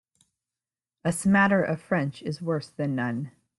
[1.05, 3.33] A smatter of French is worse than none.